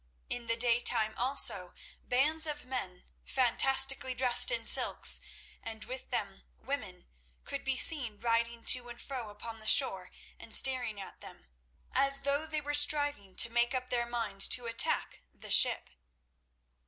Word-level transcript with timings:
In 0.31 0.47
the 0.47 0.55
daytime 0.57 1.13
also 1.15 1.75
bands 2.03 2.47
of 2.47 2.65
men, 2.65 3.03
fantastically 3.23 4.15
dressed 4.15 4.49
in 4.49 4.63
silks, 4.65 5.21
and 5.61 5.85
with 5.85 6.09
them 6.09 6.41
women, 6.57 7.05
could 7.45 7.63
be 7.63 7.75
seen 7.77 8.17
riding 8.19 8.63
to 8.65 8.89
and 8.89 8.99
fro 8.99 9.29
upon 9.29 9.59
the 9.59 9.67
shore 9.67 10.09
and 10.39 10.55
staring 10.55 10.99
at 10.99 11.21
them, 11.21 11.45
as 11.93 12.21
though 12.21 12.47
they 12.47 12.61
were 12.61 12.73
striving 12.73 13.35
to 13.35 13.51
make 13.51 13.75
up 13.75 13.91
their 13.91 14.07
minds 14.07 14.47
to 14.47 14.65
attack 14.65 15.21
the 15.31 15.51
ship. 15.51 15.91